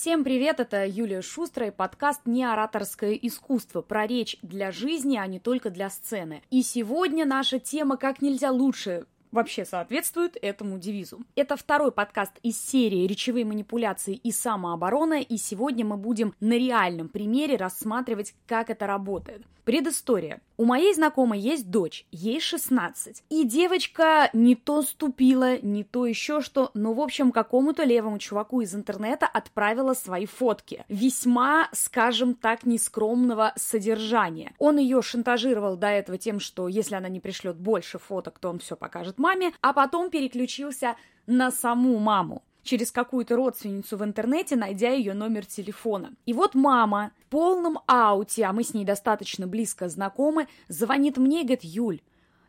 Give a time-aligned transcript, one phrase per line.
[0.00, 5.40] Всем привет, это Юлия Шустра и подкаст «Неораторское искусство» про речь для жизни, а не
[5.40, 6.40] только для сцены.
[6.50, 11.20] И сегодня наша тема как нельзя лучше вообще соответствует этому девизу.
[11.34, 17.08] Это второй подкаст из серии «Речевые манипуляции и самооборона», и сегодня мы будем на реальном
[17.08, 19.42] примере рассматривать, как это работает.
[19.68, 20.40] Предыстория.
[20.56, 23.22] У моей знакомой есть дочь, ей 16.
[23.28, 28.62] И девочка не то ступила, не то еще что, но, в общем, какому-то левому чуваку
[28.62, 30.86] из интернета отправила свои фотки.
[30.88, 34.54] Весьма, скажем так, нескромного содержания.
[34.58, 38.60] Он ее шантажировал до этого тем, что если она не пришлет больше фоток, то он
[38.60, 40.96] все покажет маме, а потом переключился
[41.26, 46.12] на саму маму через какую-то родственницу в интернете, найдя ее номер телефона.
[46.26, 51.40] И вот мама в полном ауте, а мы с ней достаточно близко знакомы, звонит мне
[51.40, 52.00] и говорит, Юль,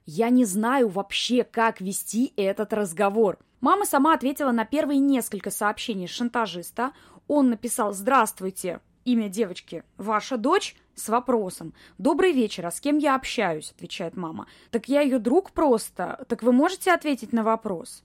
[0.06, 3.38] я не знаю вообще, как вести этот разговор.
[3.62, 6.92] Мама сама ответила на первые несколько сообщений шантажиста.
[7.28, 8.82] Он написал «Здравствуйте,
[9.12, 14.48] имя девочки ваша дочь?» с вопросом «Добрый вечер, а с кем я общаюсь?» отвечает мама.
[14.72, 16.26] «Так я ее друг просто.
[16.28, 18.04] Так вы можете ответить на вопрос?»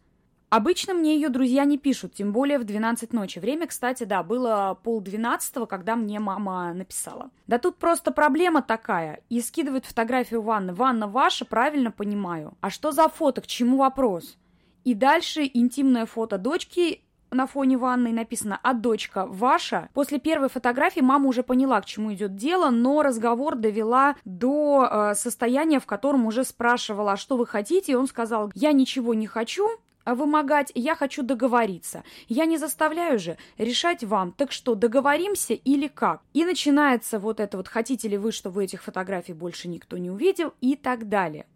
[0.50, 3.41] Обычно мне ее друзья не пишут, тем более в 12 ночи.
[3.41, 7.30] Время, кстати, да, было полдвенадцатого, когда мне мама написала.
[7.48, 9.20] Да тут просто проблема такая.
[9.28, 10.72] И скидывают фотографию ванны.
[10.72, 12.56] Ванна ваша, правильно понимаю.
[12.61, 14.36] А что за фото, к чему вопрос?
[14.84, 17.03] И дальше интимное фото дочки
[17.34, 19.88] на фоне ванны написано «А дочка ваша?».
[19.92, 25.14] После первой фотографии мама уже поняла, к чему идет дело, но разговор довела до э,
[25.14, 29.27] состояния, в котором уже спрашивала, а что вы хотите, и он сказал «Я ничего не
[29.27, 29.68] хочу,
[30.06, 32.05] вымогать, я хочу договориться.
[32.28, 34.32] Я не заставляю же, решать вам.
[34.32, 36.20] Так что, договоримся или как?
[36.34, 40.52] И начинается вот это вот, хотите ли вы, чтобы этих фотографий больше никто не увидел
[40.60, 41.46] и так далее.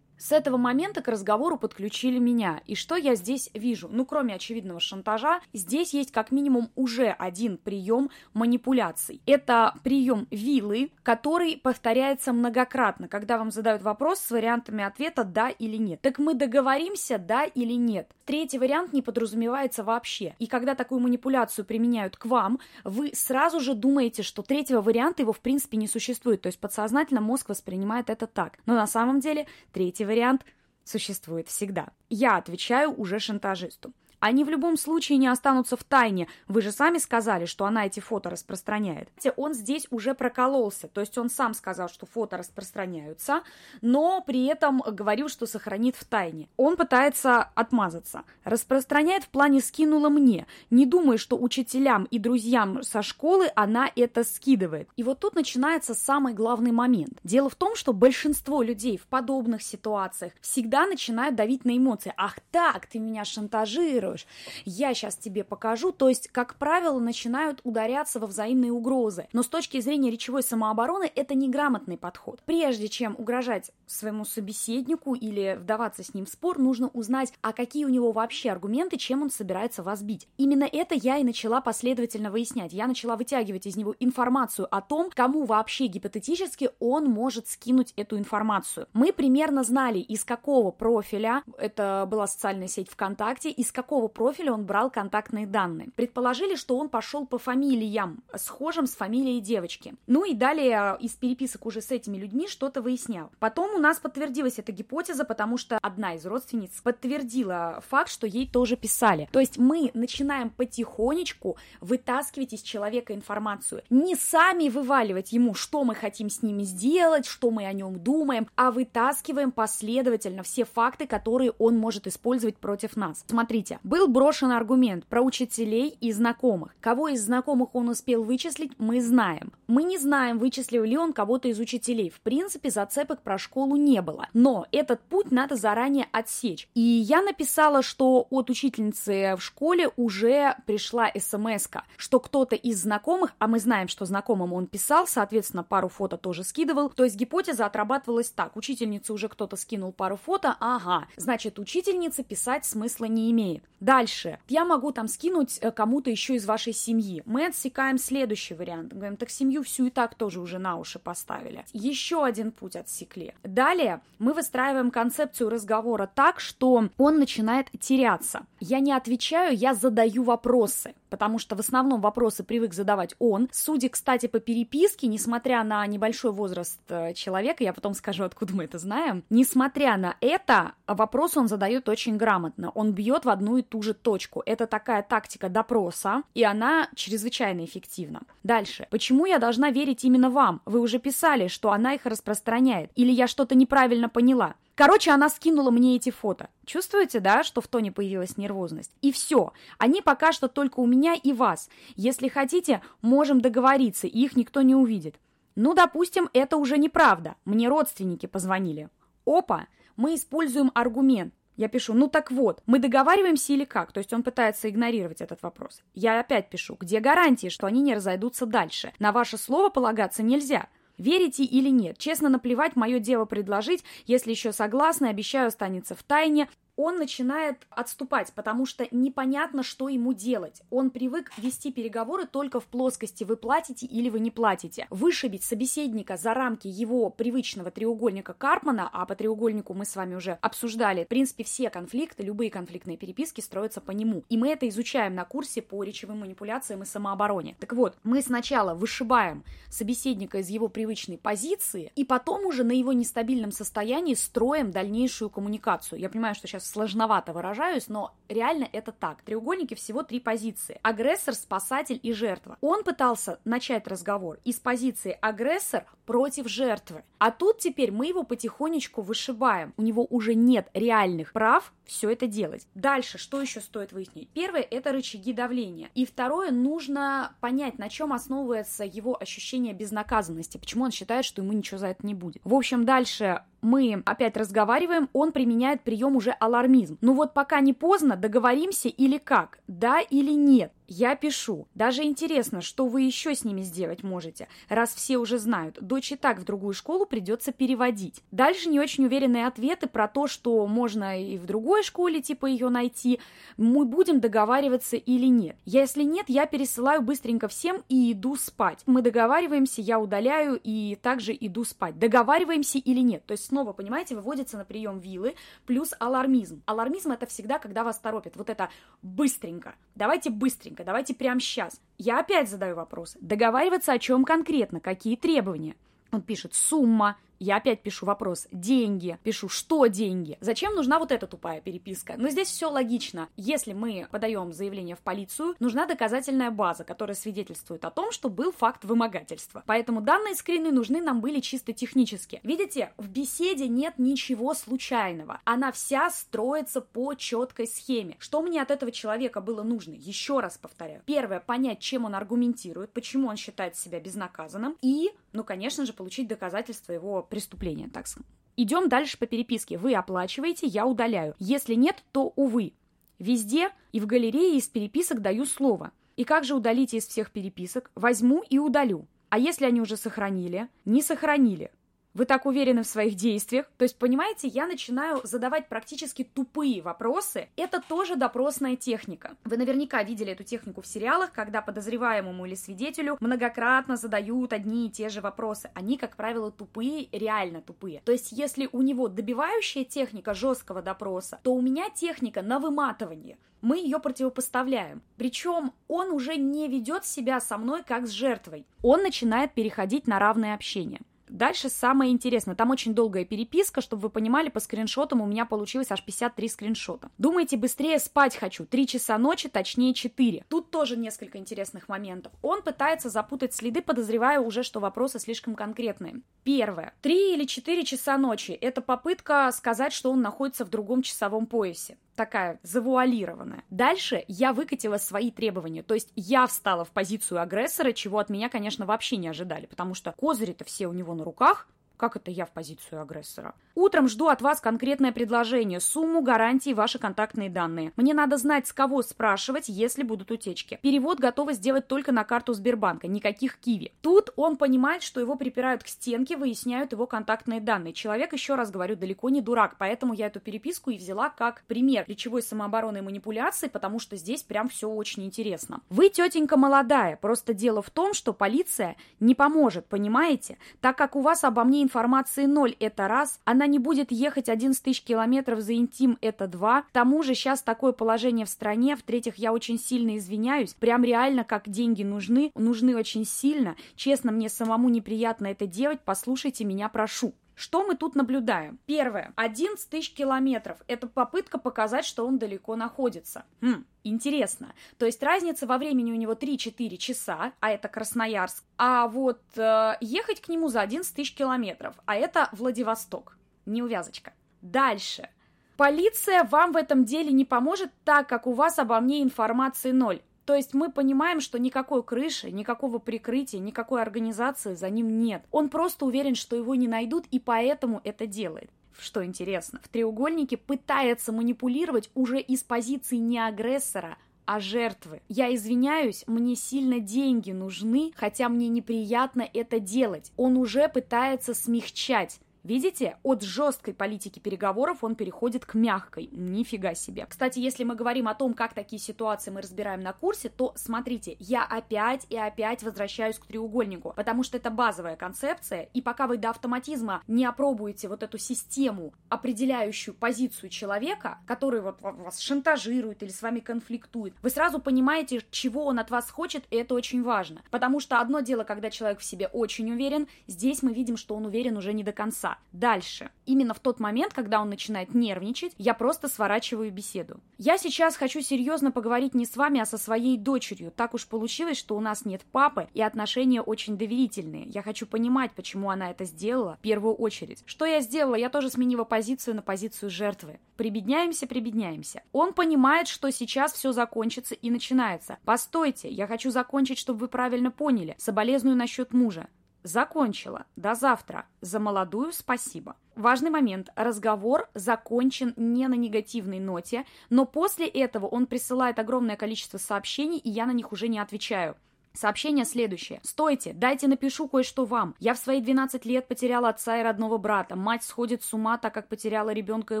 [0.18, 2.60] С этого момента к разговору подключили меня.
[2.66, 3.88] И что я здесь вижу?
[3.90, 9.20] Ну, кроме очевидного шантажа, здесь есть как минимум уже один прием манипуляций.
[9.26, 15.76] Это прием вилы, который повторяется многократно, когда вам задают вопрос с вариантами ответа «да» или
[15.76, 16.00] «нет».
[16.00, 18.10] Так мы договоримся «да» или «нет».
[18.24, 20.34] Третий вариант не подразумевается вообще.
[20.38, 25.32] И когда такую манипуляцию применяют к вам, вы сразу же думаете, что третьего варианта его
[25.32, 26.42] в принципе не существует.
[26.42, 28.58] То есть подсознательно мозг воспринимает это так.
[28.66, 30.44] Но на самом деле третий вариант
[30.84, 31.88] существует всегда.
[32.08, 33.92] Я отвечаю уже шантажисту.
[34.20, 36.28] Они в любом случае не останутся в тайне.
[36.48, 39.08] Вы же сами сказали, что она эти фото распространяет.
[39.36, 43.42] Он здесь уже прокололся, то есть он сам сказал, что фото распространяются,
[43.82, 46.48] но при этом говорил, что сохранит в тайне.
[46.56, 48.22] Он пытается отмазаться.
[48.44, 50.46] Распространяет в плане скинула мне.
[50.70, 54.88] Не думай, что учителям и друзьям со школы она это скидывает.
[54.96, 57.18] И вот тут начинается самый главный момент.
[57.24, 62.12] Дело в том, что большинство людей в подобных ситуациях всегда начинают давить на эмоции.
[62.16, 64.26] Ах так, ты меня шантажируешь, провоцируешь,
[64.64, 65.92] я сейчас тебе покажу.
[65.92, 69.28] То есть, как правило, начинают ударяться во взаимные угрозы.
[69.32, 72.40] Но с точки зрения речевой самообороны это неграмотный подход.
[72.44, 77.84] Прежде чем угрожать своему собеседнику или вдаваться с ним в спор, нужно узнать, а какие
[77.84, 80.28] у него вообще аргументы, чем он собирается вас бить.
[80.36, 82.72] Именно это я и начала последовательно выяснять.
[82.72, 88.18] Я начала вытягивать из него информацию о том, кому вообще гипотетически он может скинуть эту
[88.18, 88.86] информацию.
[88.92, 94.52] Мы примерно знали, из какого профиля, это была социальная сеть ВКонтакте, из какого какого профиля
[94.52, 95.88] он брал контактные данные.
[95.96, 99.94] Предположили, что он пошел по фамилиям, схожим с фамилией девочки.
[100.06, 103.30] Ну и далее из переписок уже с этими людьми что-то выяснял.
[103.38, 108.46] Потом у нас подтвердилась эта гипотеза, потому что одна из родственниц подтвердила факт, что ей
[108.46, 109.30] тоже писали.
[109.32, 113.82] То есть мы начинаем потихонечку вытаскивать из человека информацию.
[113.88, 118.46] Не сами вываливать ему, что мы хотим с ними сделать, что мы о нем думаем,
[118.56, 123.24] а вытаскиваем последовательно все факты, которые он может использовать против нас.
[123.26, 126.74] Смотрите, был брошен аргумент про учителей и знакомых.
[126.80, 129.52] Кого из знакомых он успел вычислить, мы знаем.
[129.68, 132.10] Мы не знаем, вычислил ли он кого-то из учителей.
[132.10, 134.26] В принципе, зацепок про школу не было.
[134.34, 136.68] Но этот путь надо заранее отсечь.
[136.74, 143.34] И я написала, что от учительницы в школе уже пришла смс что кто-то из знакомых,
[143.38, 146.90] а мы знаем, что знакомым он писал, соответственно, пару фото тоже скидывал.
[146.90, 148.56] То есть гипотеза отрабатывалась так.
[148.56, 153.64] Учительнице уже кто-то скинул пару фото, ага, значит, учительница писать смысла не имеет.
[153.80, 154.38] Дальше.
[154.48, 157.22] Я могу там скинуть э, кому-то еще из вашей семьи.
[157.26, 158.92] Мы отсекаем следующий вариант.
[158.92, 161.64] Говорим, так семью всю и так тоже уже на уши поставили.
[161.72, 163.34] Еще один путь отсекли.
[163.42, 168.46] Далее мы выстраиваем концепцию разговора так, что он начинает теряться.
[168.60, 170.94] Я не отвечаю, я задаю вопросы.
[171.10, 173.48] Потому что в основном вопросы привык задавать он.
[173.52, 178.64] Судя, кстати, по переписке, несмотря на небольшой возраст э, человека, я потом скажу, откуда мы
[178.64, 182.70] это знаем, несмотря на это, вопрос он задает очень грамотно.
[182.70, 184.42] Он бьет в одну и ту же точку.
[184.46, 188.22] Это такая тактика допроса, и она чрезвычайно эффективна.
[188.42, 188.86] Дальше.
[188.90, 190.60] Почему я должна верить именно вам?
[190.66, 192.90] Вы уже писали, что она их распространяет.
[192.94, 194.54] Или я что-то неправильно поняла?
[194.76, 196.50] Короче, она скинула мне эти фото.
[196.66, 198.92] Чувствуете, да, что в тоне появилась нервозность?
[199.00, 199.54] И все.
[199.78, 201.70] Они пока что только у меня и вас.
[201.96, 205.16] Если хотите, можем договориться, их никто не увидит.
[205.54, 207.36] Ну, допустим, это уже неправда.
[207.46, 208.90] Мне родственники позвонили.
[209.24, 211.32] Опа, мы используем аргумент.
[211.56, 213.92] Я пишу, ну так вот, мы договариваемся или как?
[213.92, 215.80] То есть он пытается игнорировать этот вопрос.
[215.94, 218.92] Я опять пишу, где гарантии, что они не разойдутся дальше?
[218.98, 220.68] На ваше слово полагаться нельзя.
[220.98, 221.98] Верите или нет?
[221.98, 223.84] Честно наплевать, мое дело предложить.
[224.06, 230.12] Если еще согласны, обещаю, останется в тайне он начинает отступать, потому что непонятно, что ему
[230.12, 230.62] делать.
[230.70, 234.86] Он привык вести переговоры только в плоскости «вы платите» или «вы не платите».
[234.90, 240.38] Вышибить собеседника за рамки его привычного треугольника Карпмана, а по треугольнику мы с вами уже
[240.42, 244.24] обсуждали, в принципе, все конфликты, любые конфликтные переписки строятся по нему.
[244.28, 247.56] И мы это изучаем на курсе по речевым манипуляциям и самообороне.
[247.58, 252.92] Так вот, мы сначала вышибаем собеседника из его привычной позиции, и потом уже на его
[252.92, 256.00] нестабильном состоянии строим дальнейшую коммуникацию.
[256.00, 259.20] Я понимаю, что сейчас сложновато выражаюсь, но реально это так.
[259.20, 260.78] В треугольнике всего три позиции.
[260.82, 262.56] Агрессор, спасатель и жертва.
[262.60, 267.02] Он пытался начать разговор из позиции агрессор против жертвы.
[267.18, 269.74] А тут теперь мы его потихонечку вышибаем.
[269.76, 272.66] У него уже нет реальных прав все это делать.
[272.74, 274.28] Дальше, что еще стоит выяснить?
[274.30, 275.90] Первое– это рычаги давления.
[275.94, 281.52] И второе, нужно понять, на чем основывается его ощущение безнаказанности, почему он считает, что ему
[281.52, 282.42] ничего за это не будет.
[282.44, 286.98] В общем, дальше мы опять разговариваем, он применяет прием уже алармизм.
[287.00, 289.58] Ну вот пока не поздно, договоримся или как?
[289.66, 290.72] Да или нет?
[290.88, 291.66] Я пишу.
[291.74, 295.78] Даже интересно, что вы еще с ними сделать можете, раз все уже знают.
[295.80, 298.22] Дочь и так в другую школу придется переводить.
[298.30, 302.68] Дальше не очень уверенные ответы про то, что можно и в другой школе типа ее
[302.68, 303.20] найти.
[303.56, 305.56] Мы будем договариваться или нет.
[305.64, 308.82] Если нет, я пересылаю быстренько всем и иду спать.
[308.86, 311.98] Мы договариваемся, я удаляю и также иду спать.
[311.98, 313.26] Договариваемся или нет.
[313.26, 315.34] То есть снова, понимаете, выводится на прием вилы
[315.66, 316.62] плюс алармизм.
[316.66, 318.36] Алармизм это всегда, когда вас торопят.
[318.36, 318.70] Вот это
[319.02, 319.74] быстренько.
[319.94, 321.80] Давайте быстренько быстренько, давайте прямо сейчас.
[321.98, 323.16] Я опять задаю вопрос.
[323.20, 325.74] Договариваться о чем конкретно, какие требования?
[326.12, 330.38] Он пишет сумма, я опять пишу вопрос «деньги», пишу «что деньги?».
[330.40, 332.14] Зачем нужна вот эта тупая переписка?
[332.16, 333.28] Но здесь все логично.
[333.36, 338.52] Если мы подаем заявление в полицию, нужна доказательная база, которая свидетельствует о том, что был
[338.52, 339.62] факт вымогательства.
[339.66, 342.40] Поэтому данные скрины нужны нам были чисто технически.
[342.42, 345.40] Видите, в беседе нет ничего случайного.
[345.44, 348.16] Она вся строится по четкой схеме.
[348.18, 349.94] Что мне от этого человека было нужно?
[349.94, 351.02] Еще раз повторяю.
[351.06, 356.28] Первое, понять, чем он аргументирует, почему он считает себя безнаказанным, и, ну, конечно же, получить
[356.28, 358.28] доказательства его преступления, так сказать.
[358.56, 359.76] Идем дальше по переписке.
[359.76, 361.34] Вы оплачиваете, я удаляю.
[361.38, 362.72] Если нет, то увы.
[363.18, 365.92] Везде и в галерее из переписок даю слово.
[366.16, 367.90] И как же удалить из всех переписок?
[367.94, 369.06] Возьму и удалю.
[369.28, 370.68] А если они уже сохранили?
[370.86, 371.70] Не сохранили
[372.16, 373.66] вы так уверены в своих действиях.
[373.76, 377.48] То есть, понимаете, я начинаю задавать практически тупые вопросы.
[377.56, 379.36] Это тоже допросная техника.
[379.44, 384.90] Вы наверняка видели эту технику в сериалах, когда подозреваемому или свидетелю многократно задают одни и
[384.90, 385.70] те же вопросы.
[385.74, 388.00] Они, как правило, тупые, реально тупые.
[388.06, 393.36] То есть, если у него добивающая техника жесткого допроса, то у меня техника на выматывание
[393.62, 395.02] мы ее противопоставляем.
[395.16, 398.64] Причем он уже не ведет себя со мной как с жертвой.
[398.82, 401.00] Он начинает переходить на равное общение.
[401.28, 402.54] Дальше самое интересное.
[402.54, 407.10] Там очень долгая переписка, чтобы вы понимали, по скриншотам у меня получилось аж 53 скриншота.
[407.18, 408.64] Думаете, быстрее спать хочу.
[408.64, 410.44] 3 часа ночи, точнее 4.
[410.48, 412.32] Тут тоже несколько интересных моментов.
[412.42, 416.20] Он пытается запутать следы, подозревая уже, что вопросы слишком конкретные.
[416.44, 416.94] Первое.
[417.02, 418.52] 3 или 4 часа ночи.
[418.52, 423.64] Это попытка сказать, что он находится в другом часовом поясе такая завуалированная.
[423.70, 428.48] Дальше я выкатила свои требования, то есть я встала в позицию агрессора, чего от меня,
[428.48, 432.44] конечно, вообще не ожидали, потому что козыри-то все у него на руках, как это я
[432.44, 433.54] в позицию агрессора?
[433.76, 437.92] Утром жду от вас конкретное предложение, сумму, гарантии, ваши контактные данные.
[437.96, 440.78] Мне надо знать, с кого спрашивать, если будут утечки.
[440.80, 443.92] Перевод готовы сделать только на карту Сбербанка, никаких киви.
[444.00, 447.92] Тут он понимает, что его припирают к стенке, выясняют его контактные данные.
[447.92, 452.06] Человек, еще раз говорю, далеко не дурак, поэтому я эту переписку и взяла как пример
[452.08, 455.82] речевой самообороны и манипуляции, потому что здесь прям все очень интересно.
[455.90, 460.56] Вы, тетенька, молодая, просто дело в том, что полиция не поможет, понимаете?
[460.80, 464.48] Так как у вас обо мне информации ноль, это раз, она она не будет ехать
[464.48, 466.82] 11 тысяч километров за интим, это два.
[466.82, 468.94] К тому же сейчас такое положение в стране.
[468.94, 470.74] В-третьих, я очень сильно извиняюсь.
[470.74, 473.74] Прям реально, как деньги нужны, нужны очень сильно.
[473.96, 475.98] Честно, мне самому неприятно это делать.
[476.04, 477.34] Послушайте меня, прошу.
[477.56, 478.78] Что мы тут наблюдаем?
[478.86, 479.32] Первое.
[479.34, 480.78] 11 тысяч километров.
[480.86, 483.46] Это попытка показать, что он далеко находится.
[483.62, 484.74] Хм, интересно.
[484.98, 488.62] То есть разница во времени у него 3-4 часа, а это Красноярск.
[488.76, 493.36] А вот э, ехать к нему за 11 тысяч километров, а это Владивосток.
[493.66, 494.32] Неувязочка.
[494.62, 495.28] Дальше.
[495.76, 500.22] Полиция вам в этом деле не поможет, так как у вас обо мне информации ноль.
[500.46, 505.44] То есть мы понимаем, что никакой крыши, никакого прикрытия, никакой организации за ним нет.
[505.50, 508.70] Он просто уверен, что его не найдут, и поэтому это делает.
[508.98, 515.20] Что интересно, в треугольнике пытается манипулировать уже из позиции не агрессора, а жертвы.
[515.28, 520.32] Я извиняюсь, мне сильно деньги нужны, хотя мне неприятно это делать.
[520.36, 522.40] Он уже пытается смягчать.
[522.66, 526.28] Видите, от жесткой политики переговоров он переходит к мягкой.
[526.32, 527.24] Нифига себе.
[527.26, 531.36] Кстати, если мы говорим о том, как такие ситуации мы разбираем на курсе, то смотрите,
[531.38, 536.38] я опять и опять возвращаюсь к треугольнику, потому что это базовая концепция, и пока вы
[536.38, 543.30] до автоматизма не опробуете вот эту систему, определяющую позицию человека, который вот вас шантажирует или
[543.30, 547.62] с вами конфликтует, вы сразу понимаете, чего он от вас хочет, и это очень важно.
[547.70, 551.46] Потому что одно дело, когда человек в себе очень уверен, здесь мы видим, что он
[551.46, 552.55] уверен уже не до конца.
[552.72, 553.30] Дальше.
[553.46, 557.40] Именно в тот момент, когда он начинает нервничать, я просто сворачиваю беседу.
[557.56, 560.92] Я сейчас хочу серьезно поговорить не с вами, а со своей дочерью.
[560.94, 564.64] Так уж получилось, что у нас нет папы, и отношения очень доверительные.
[564.66, 567.62] Я хочу понимать, почему она это сделала в первую очередь.
[567.64, 568.34] Что я сделала?
[568.34, 570.60] Я тоже сменила позицию на позицию жертвы.
[570.76, 572.22] Прибедняемся, прибедняемся.
[572.32, 575.38] Он понимает, что сейчас все закончится и начинается.
[575.46, 578.16] Постойте, я хочу закончить, чтобы вы правильно поняли.
[578.18, 579.48] Соболезную насчет мужа.
[579.86, 580.66] Закончила.
[580.74, 581.46] До завтра.
[581.60, 582.96] За молодую спасибо.
[583.14, 583.88] Важный момент.
[583.94, 590.50] Разговор закончен не на негативной ноте, но после этого он присылает огромное количество сообщений, и
[590.50, 591.76] я на них уже не отвечаю.
[592.16, 593.20] Сообщение следующее.
[593.22, 595.14] «Стойте, дайте напишу кое-что вам.
[595.18, 597.76] Я в свои 12 лет потеряла отца и родного брата.
[597.76, 600.00] Мать сходит с ума, так как потеряла ребенка и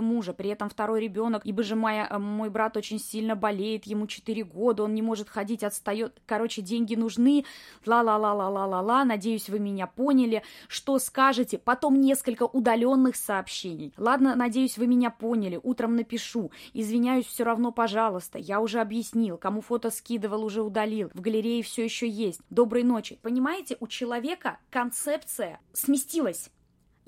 [0.00, 0.32] мужа.
[0.32, 4.44] При этом второй ребенок, ибо же моя, э, мой брат очень сильно болеет, ему 4
[4.44, 6.18] года, он не может ходить, отстает.
[6.24, 7.44] Короче, деньги нужны.
[7.84, 9.04] Ла-ла-ла-ла-ла-ла-ла.
[9.04, 10.42] Надеюсь, вы меня поняли.
[10.68, 11.58] Что скажете?
[11.58, 13.92] Потом несколько удаленных сообщений.
[13.98, 15.60] Ладно, надеюсь, вы меня поняли.
[15.62, 16.50] Утром напишу.
[16.72, 18.38] Извиняюсь все равно, пожалуйста.
[18.38, 19.36] Я уже объяснил.
[19.36, 21.10] Кому фото скидывал, уже удалил.
[21.12, 22.40] В галерее все еще еще есть.
[22.50, 23.18] Доброй ночи.
[23.22, 26.50] Понимаете, у человека концепция сместилась.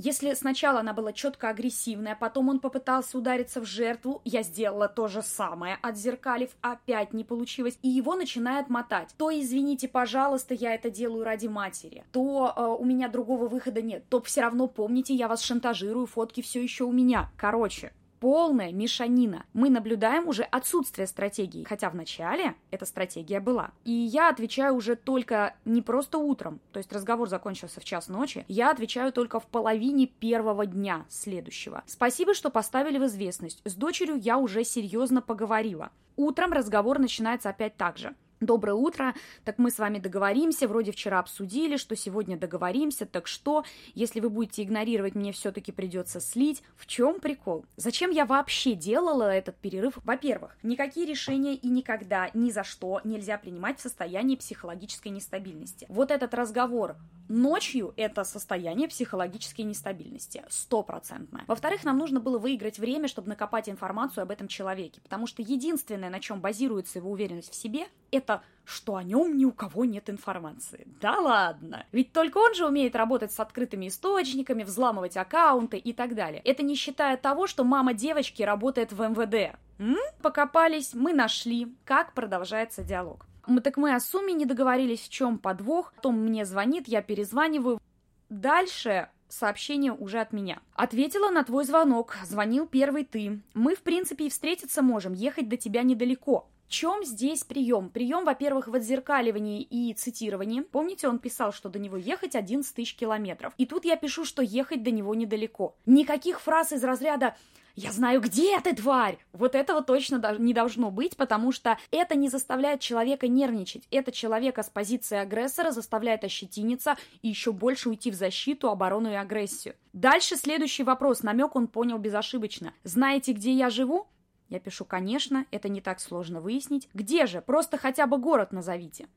[0.00, 5.08] Если сначала она была четко агрессивная, потом он попытался удариться в жертву, я сделала то
[5.08, 9.12] же самое, отзеркалив, опять не получилось, и его начинает мотать.
[9.18, 14.04] То, извините, пожалуйста, я это делаю ради матери, то э, у меня другого выхода нет,
[14.08, 17.32] то все равно помните, я вас шантажирую, фотки все еще у меня.
[17.36, 19.44] Короче, полная мешанина.
[19.52, 23.70] Мы наблюдаем уже отсутствие стратегии, хотя в начале эта стратегия была.
[23.84, 28.44] И я отвечаю уже только не просто утром, то есть разговор закончился в час ночи,
[28.48, 31.82] я отвечаю только в половине первого дня следующего.
[31.86, 33.60] Спасибо, что поставили в известность.
[33.64, 35.90] С дочерью я уже серьезно поговорила.
[36.16, 38.14] Утром разговор начинается опять так же.
[38.40, 39.14] Доброе утро.
[39.44, 40.68] Так мы с вами договоримся.
[40.68, 43.04] Вроде вчера обсудили, что сегодня договоримся.
[43.04, 43.64] Так что,
[43.94, 46.62] если вы будете игнорировать, мне все-таки придется слить.
[46.76, 47.64] В чем прикол?
[47.76, 49.98] Зачем я вообще делала этот перерыв?
[50.04, 55.86] Во-первых, никакие решения и никогда, ни за что нельзя принимать в состоянии психологической нестабильности.
[55.88, 56.94] Вот этот разговор
[57.28, 60.44] ночью– это состояние психологической нестабильности.
[60.48, 61.42] Стопроцентно.
[61.48, 65.00] Во-вторых, нам нужно было выиграть время, чтобы накопать информацию об этом человеке.
[65.00, 69.38] Потому что единственное, на чем базируется его уверенность в себе, это это что о нем
[69.38, 70.86] ни у кого нет информации.
[71.00, 71.86] Да ладно.
[71.90, 76.42] Ведь только он же умеет работать с открытыми источниками, взламывать аккаунты и так далее.
[76.44, 79.56] Это не считая того, что мама девочки работает в МВД.
[79.78, 79.96] М?
[80.20, 83.24] Покопались, мы нашли, как продолжается диалог.
[83.46, 85.94] Мы так мы о сумме не договорились, в чем подвох.
[85.94, 87.80] Потом мне звонит, я перезваниваю.
[88.28, 90.60] Дальше сообщение уже от меня.
[90.74, 93.40] Ответила на твой звонок, звонил первый ты.
[93.54, 97.88] Мы, в принципе, и встретиться можем, ехать до тебя недалеко чем здесь прием?
[97.88, 100.60] Прием, во-первых, в отзеркаливании и цитировании.
[100.60, 103.54] Помните, он писал, что до него ехать 11 тысяч километров.
[103.56, 105.76] И тут я пишу, что ехать до него недалеко.
[105.86, 107.34] Никаких фраз из разряда
[107.80, 112.28] «Я знаю, где ты, тварь!» Вот этого точно не должно быть, потому что это не
[112.28, 113.84] заставляет человека нервничать.
[113.92, 119.14] Это человека с позиции агрессора заставляет ощетиниться и еще больше уйти в защиту, оборону и
[119.14, 119.76] агрессию.
[119.92, 121.22] Дальше следующий вопрос.
[121.22, 122.74] Намек он понял безошибочно.
[122.82, 124.08] «Знаете, где я живу?»
[124.48, 126.88] Я пишу, конечно, это не так сложно выяснить.
[126.94, 127.42] Где же?
[127.42, 129.08] Просто хотя бы город назовите.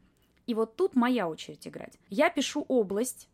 [0.45, 1.97] И вот тут моя очередь играть.
[2.09, 3.29] Я пишу область.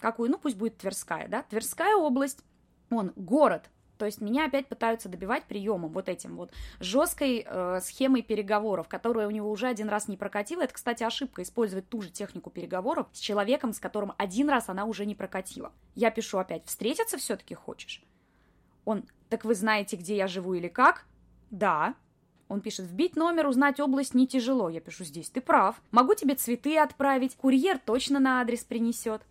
[0.00, 0.30] Какую?
[0.30, 1.42] Ну, пусть будет Тверская, да?
[1.42, 2.44] Тверская область.
[2.90, 8.22] Он город, то есть меня опять пытаются добивать приемом вот этим вот жесткой э, схемой
[8.22, 10.62] переговоров, которая у него уже один раз не прокатила.
[10.62, 14.84] Это, кстати, ошибка использовать ту же технику переговоров с человеком, с которым один раз она
[14.84, 15.72] уже не прокатила.
[15.96, 18.02] Я пишу опять, встретиться все-таки хочешь?
[18.84, 21.04] Он, так вы знаете, где я живу или как?
[21.50, 21.94] Да.
[22.48, 24.68] Он пишет, вбить номер, узнать область не тяжело.
[24.68, 25.80] Я пишу, здесь ты прав.
[25.90, 29.22] Могу тебе цветы отправить, курьер точно на адрес принесет.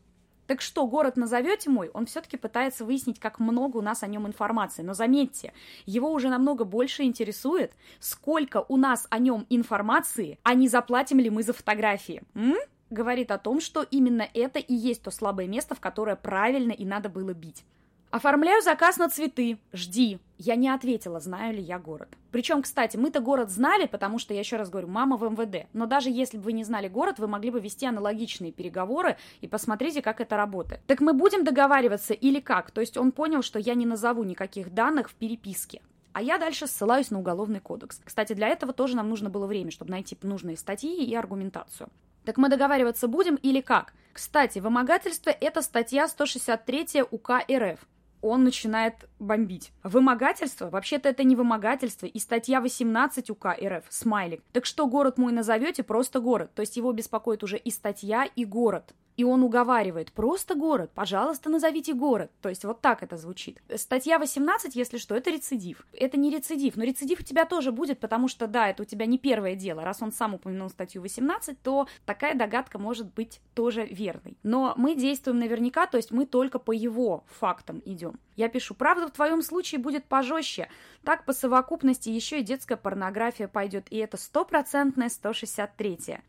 [0.45, 1.89] Так что, город назовете мой?
[1.93, 4.81] Он все-таки пытается выяснить, как много у нас о нем информации.
[4.81, 5.53] Но заметьте,
[5.85, 11.29] его уже намного больше интересует, сколько у нас о нем информации, а не заплатим ли
[11.29, 12.23] мы за фотографии.
[12.33, 12.55] М?
[12.89, 16.85] Говорит о том, что именно это и есть то слабое место, в которое правильно и
[16.85, 17.65] надо было бить.
[18.09, 19.59] Оформляю заказ на цветы.
[19.73, 20.19] Жди.
[20.37, 22.07] Я не ответила, знаю ли я город.
[22.31, 25.67] Причем, кстати, мы-то город знали, потому что, я еще раз говорю, мама в МВД.
[25.73, 29.47] Но даже если бы вы не знали город, вы могли бы вести аналогичные переговоры и
[29.47, 30.81] посмотрите, как это работает.
[30.87, 32.71] Так мы будем договариваться или как?
[32.71, 35.81] То есть он понял, что я не назову никаких данных в переписке.
[36.13, 37.99] А я дальше ссылаюсь на уголовный кодекс.
[38.05, 41.89] Кстати, для этого тоже нам нужно было время, чтобы найти нужные статьи и аргументацию.
[42.23, 43.93] Так мы договариваться будем или как?
[44.13, 47.85] Кстати, вымогательство– это статья 163 УК РФ
[48.27, 49.71] он начинает бомбить.
[49.83, 50.69] Вымогательство?
[50.69, 52.05] Вообще-то это не вымогательство.
[52.05, 54.43] И статья 18 УК РФ, смайлик.
[54.51, 55.83] Так что город мой назовете?
[55.83, 56.51] Просто город.
[56.53, 58.93] То есть его беспокоит уже и статья, и город.
[59.17, 62.31] И он уговаривает, просто город, пожалуйста, назовите город.
[62.39, 63.59] То есть вот так это звучит.
[63.75, 65.87] Статья 18, если что, это рецидив.
[65.91, 69.07] Это не рецидив, но рецидив у тебя тоже будет, потому что, да, это у тебя
[69.07, 69.83] не первое дело.
[69.83, 74.37] Раз он сам упомянул статью 18, то такая догадка может быть тоже верной.
[74.43, 78.19] Но мы действуем наверняка, то есть мы только по его фактам идем.
[78.35, 80.69] Я пишу, правда, в твоем случае будет пожестче.
[81.03, 86.19] Так по совокупности еще и детская порнография пойдет, и это стопроцентная 163.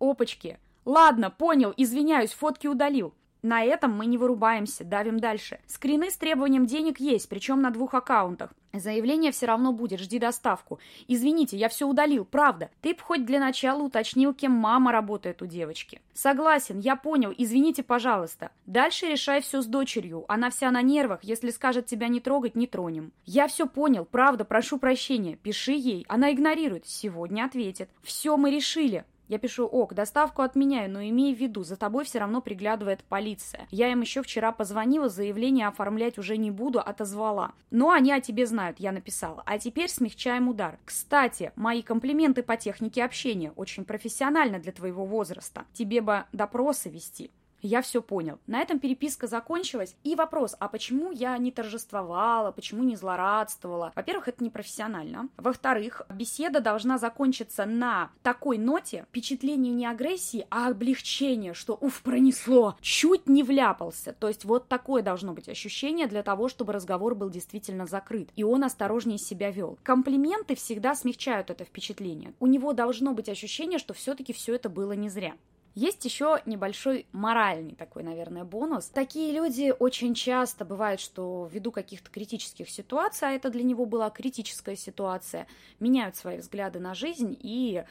[0.00, 3.14] Опачки, Ладно, понял, извиняюсь, фотки удалил.
[3.42, 5.58] На этом мы не вырубаемся, давим дальше.
[5.66, 8.52] Скрины с требованием денег есть, причем на двух аккаунтах.
[8.72, 10.78] Заявление все равно будет, жди доставку.
[11.08, 12.70] Извините, я все удалил, правда.
[12.80, 16.00] Ты б хоть для начала уточнил, кем мама работает у девочки.
[16.14, 18.52] Согласен, я понял, извините, пожалуйста.
[18.66, 20.24] Дальше решай все с дочерью.
[20.28, 23.12] Она вся на нервах, если скажет тебя не трогать, не тронем.
[23.26, 25.34] Я все понял, правда, прошу прощения.
[25.36, 26.86] Пиши ей, она игнорирует.
[26.86, 27.90] Сегодня ответит.
[28.02, 29.04] Все мы решили.
[29.32, 33.66] Я пишу, ок, доставку отменяю, но имей в виду, за тобой все равно приглядывает полиция.
[33.70, 37.52] Я им еще вчера позвонила, заявление оформлять уже не буду, отозвала.
[37.70, 39.42] Но они о тебе знают, я написала.
[39.46, 40.78] А теперь смягчаем удар.
[40.84, 45.64] Кстати, мои комплименты по технике общения очень профессионально для твоего возраста.
[45.72, 47.30] Тебе бы допросы вести.
[47.62, 48.40] Я все понял.
[48.48, 49.94] На этом переписка закончилась.
[50.02, 53.92] И вопрос, а почему я не торжествовала, почему не злорадствовала?
[53.94, 55.28] Во-первых, это непрофессионально.
[55.36, 62.76] Во-вторых, беседа должна закончиться на такой ноте, впечатление не агрессии, а облегчение, что уф, пронесло,
[62.80, 64.12] чуть не вляпался.
[64.12, 68.42] То есть вот такое должно быть ощущение для того, чтобы разговор был действительно закрыт, и
[68.42, 69.78] он осторожнее себя вел.
[69.84, 72.34] Комплименты всегда смягчают это впечатление.
[72.40, 75.34] У него должно быть ощущение, что все-таки все это было не зря.
[75.74, 78.86] Есть еще небольшой моральный такой, наверное, бонус.
[78.86, 84.10] Такие люди очень часто бывает, что ввиду каких-то критических ситуаций, а это для него была
[84.10, 85.46] критическая ситуация,
[85.80, 87.84] меняют свои взгляды на жизнь и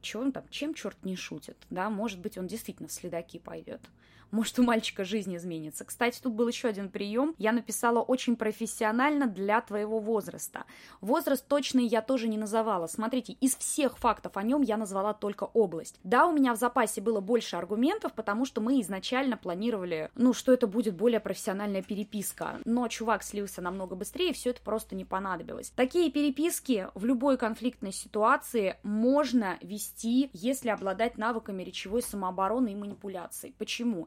[0.00, 3.80] чем там, чем черт не шутит, да, может быть, он действительно в следаки пойдет.
[4.30, 5.84] Может, у мальчика жизнь изменится.
[5.84, 7.34] Кстати, тут был еще один прием.
[7.38, 10.64] Я написала очень профессионально для твоего возраста.
[11.00, 12.86] Возраст точный я тоже не называла.
[12.86, 15.98] Смотрите, из всех фактов о нем я назвала только область.
[16.04, 20.52] Да, у меня в запасе было больше аргументов, потому что мы изначально планировали, ну, что
[20.52, 22.60] это будет более профессиональная переписка.
[22.64, 25.70] Но чувак слился намного быстрее, все это просто не понадобилось.
[25.70, 33.54] Такие переписки в любой конфликтной ситуации можно вести, если обладать навыками речевой самообороны и манипуляции.
[33.58, 34.06] Почему?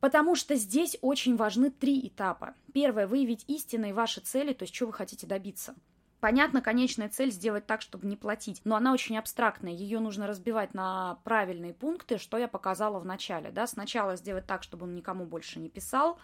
[0.00, 2.54] Потому что здесь очень важны три этапа.
[2.72, 5.74] Первое– выявить истинные ваши цели, то есть что вы хотите добиться.
[6.20, 9.72] Понятно, конечная цель сделать так, чтобы не платить, но она очень абстрактная.
[9.72, 13.50] Ее нужно разбивать на правильные пункты, что я показала в начале.
[13.50, 13.66] Да?
[13.66, 16.18] Сначала сделать так, чтобы он никому больше не писал,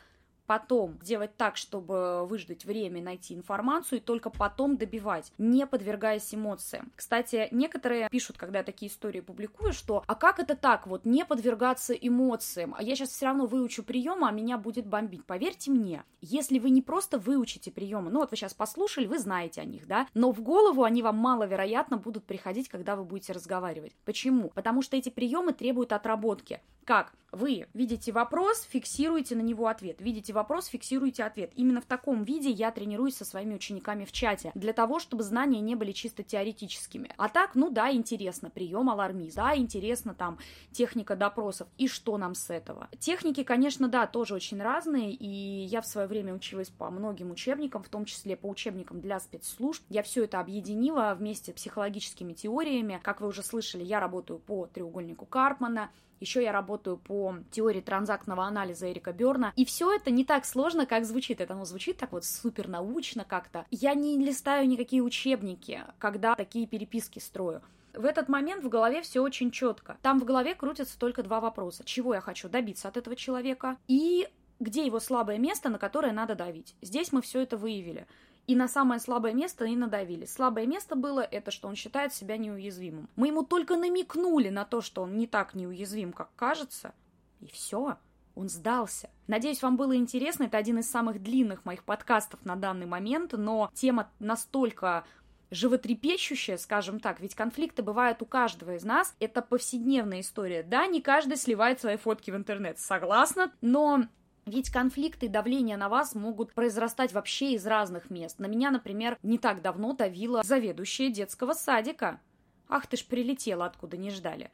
[0.46, 6.92] потом делать так, чтобы выждать время, найти информацию, и только потом добивать, не подвергаясь эмоциям.
[6.96, 11.24] Кстати, некоторые пишут, когда я такие истории публикую, что «а как это так, вот не
[11.24, 15.24] подвергаться эмоциям, а я сейчас все равно выучу приемы, а меня будет бомбить».
[15.24, 19.60] Поверьте мне, если вы не просто выучите приемы, ну вот вы сейчас послушали, вы знаете
[19.60, 23.92] о них, да, но в голову они вам маловероятно будут приходить, когда вы будете разговаривать.
[24.04, 24.50] Почему?
[24.50, 26.60] Потому что эти приемы требуют отработки.
[26.84, 27.12] Как?
[27.36, 30.00] Вы видите вопрос, фиксируете на него ответ.
[30.00, 31.52] Видите вопрос, фиксируйте ответ.
[31.54, 35.60] Именно в таком виде я тренируюсь со своими учениками в чате, для того, чтобы знания
[35.60, 37.12] не были чисто теоретическими.
[37.18, 40.38] А так, ну да, интересно, прием алармизм, да, интересно там
[40.72, 42.88] техника допросов, и что нам с этого?
[42.98, 47.82] Техники, конечно, да, тоже очень разные, и я в свое время училась по многим учебникам,
[47.82, 49.84] в том числе по учебникам для спецслужб.
[49.90, 52.98] Я все это объединила вместе с психологическими теориями.
[53.02, 58.44] Как вы уже слышали, я работаю по треугольнику Карпмана, еще я работаю по теории транзактного
[58.44, 59.52] анализа Эрика Берна.
[59.56, 61.40] И все это не так сложно, как звучит.
[61.40, 63.66] Это оно звучит так вот супер научно как-то.
[63.70, 67.62] Я не листаю никакие учебники, когда такие переписки строю.
[67.92, 69.96] В этот момент в голове все очень четко.
[70.02, 71.82] Там в голове крутятся только два вопроса.
[71.84, 74.28] Чего я хочу добиться от этого человека и
[74.60, 76.74] где его слабое место, на которое надо давить.
[76.80, 78.06] Здесь мы все это выявили
[78.46, 80.24] и на самое слабое место и надавили.
[80.24, 83.08] Слабое место было это, что он считает себя неуязвимым.
[83.16, 86.94] Мы ему только намекнули на то, что он не так неуязвим, как кажется,
[87.40, 87.96] и все.
[88.34, 89.08] Он сдался.
[89.28, 90.44] Надеюсь, вам было интересно.
[90.44, 95.04] Это один из самых длинных моих подкастов на данный момент, но тема настолько
[95.50, 100.62] животрепещущая, скажем так, ведь конфликты бывают у каждого из нас, это повседневная история.
[100.62, 104.06] Да, не каждый сливает свои фотки в интернет, согласна, но
[104.46, 108.38] ведь конфликты и давление на вас могут произрастать вообще из разных мест.
[108.38, 112.20] На меня, например, не так давно давила заведующая детского садика.
[112.68, 114.50] Ах ты ж прилетела, откуда не ждали.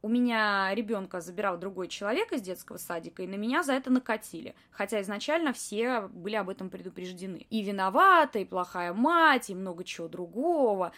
[0.00, 4.54] У меня ребенка забирал другой человек из детского садика, и на меня за это накатили.
[4.70, 7.46] Хотя изначально все были об этом предупреждены.
[7.48, 10.92] И виновата, и плохая мать, и много чего другого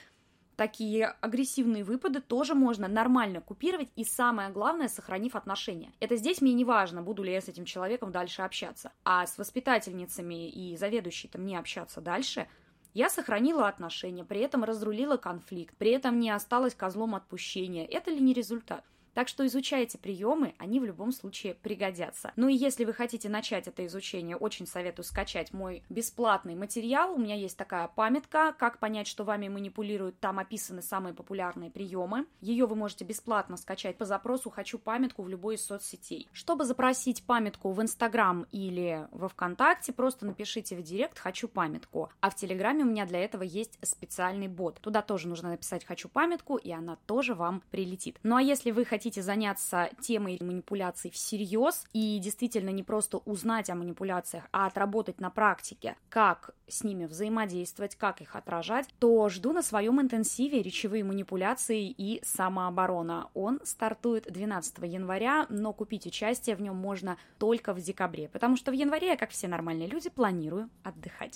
[0.56, 5.92] такие агрессивные выпады тоже можно нормально купировать и самое главное, сохранив отношения.
[6.00, 8.92] Это здесь мне не важно, буду ли я с этим человеком дальше общаться.
[9.04, 12.48] А с воспитательницами и заведующей-то мне общаться дальше–
[12.96, 17.84] я сохранила отношения, при этом разрулила конфликт, при этом не осталась козлом отпущения.
[17.84, 18.86] Это ли не результат?
[19.16, 22.34] Так что изучайте приемы, они в любом случае пригодятся.
[22.36, 27.14] Ну и если вы хотите начать это изучение, очень советую скачать мой бесплатный материал.
[27.14, 30.20] У меня есть такая памятка, как понять, что вами манипулируют.
[30.20, 32.26] Там описаны самые популярные приемы.
[32.42, 36.28] Ее вы можете бесплатно скачать по запросу «Хочу памятку» в любой из соцсетей.
[36.34, 42.10] Чтобы запросить памятку в Инстаграм или во Вконтакте, просто напишите в директ «Хочу памятку».
[42.20, 44.78] А в Телеграме у меня для этого есть специальный бот.
[44.82, 48.18] Туда тоже нужно написать «Хочу памятку», и она тоже вам прилетит.
[48.22, 53.70] Ну а если вы хотите хотите заняться темой манипуляций всерьез и действительно не просто узнать
[53.70, 59.52] о манипуляциях, а отработать на практике, как с ними взаимодействовать, как их отражать, то жду
[59.52, 63.30] на своем интенсиве речевые манипуляции и самооборона.
[63.34, 68.72] Он стартует 12 января, но купить участие в нем можно только в декабре, потому что
[68.72, 71.34] в январе я, как все нормальные люди, планирую отдыхать.